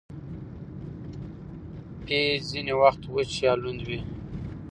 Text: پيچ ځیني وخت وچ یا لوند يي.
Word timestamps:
پيچ 2.03 2.39
ځیني 2.51 2.73
وخت 2.81 3.01
وچ 3.13 3.31
یا 3.45 3.53
لوند 3.61 3.81
يي. 3.89 3.99